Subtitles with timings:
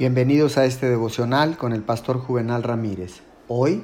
[0.00, 3.20] Bienvenidos a este devocional con el pastor Juvenal Ramírez.
[3.48, 3.82] Hoy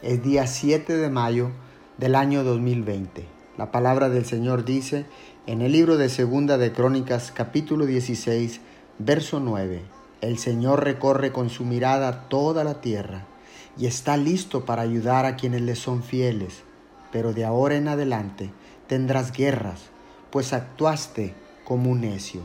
[0.00, 1.50] es día 7 de mayo
[1.98, 3.26] del año 2020.
[3.58, 5.04] La palabra del Señor dice
[5.46, 8.62] en el libro de Segunda de Crónicas capítulo 16,
[8.98, 9.82] verso 9,
[10.22, 13.26] El Señor recorre con su mirada toda la tierra
[13.76, 16.62] y está listo para ayudar a quienes le son fieles,
[17.12, 18.50] pero de ahora en adelante
[18.86, 19.90] tendrás guerras,
[20.30, 21.34] pues actuaste
[21.66, 22.40] como un necio.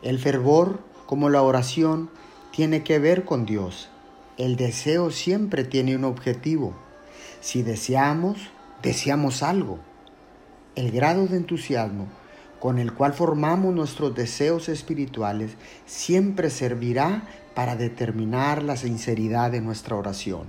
[0.00, 2.10] El fervor como la oración
[2.52, 3.88] tiene que ver con Dios.
[4.36, 6.74] El deseo siempre tiene un objetivo.
[7.40, 8.38] Si deseamos,
[8.82, 9.78] deseamos algo.
[10.74, 12.08] El grado de entusiasmo
[12.64, 15.50] con el cual formamos nuestros deseos espirituales
[15.84, 20.46] siempre servirá para determinar la sinceridad de nuestra oración.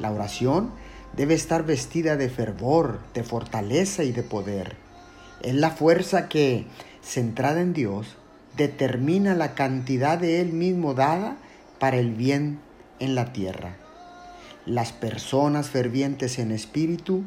[0.00, 0.72] La oración
[1.16, 4.76] debe estar vestida de fervor, de fortaleza y de poder.
[5.40, 6.66] Es la fuerza que,
[7.00, 8.16] centrada en Dios,
[8.58, 11.36] determina la cantidad de Él mismo dada
[11.78, 12.58] para el bien
[12.98, 13.76] en la tierra.
[14.66, 17.22] Las personas fervientes en espíritu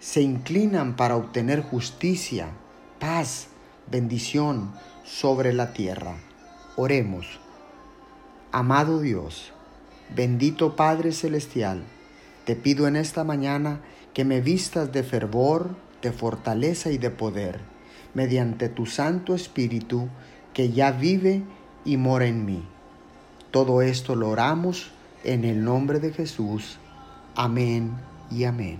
[0.00, 2.48] se inclinan para obtener justicia,
[2.98, 3.48] paz,
[3.90, 4.72] bendición
[5.04, 6.16] sobre la tierra.
[6.76, 7.38] Oremos.
[8.50, 9.52] Amado Dios,
[10.16, 11.84] bendito Padre Celestial,
[12.46, 13.82] te pido en esta mañana
[14.14, 17.60] que me vistas de fervor, de fortaleza y de poder,
[18.14, 20.08] mediante tu Santo Espíritu
[20.52, 21.42] que ya vive
[21.84, 22.62] y mora en mí.
[23.50, 24.90] Todo esto lo oramos
[25.24, 26.78] en el nombre de Jesús.
[27.34, 27.92] Amén
[28.30, 28.78] y amén.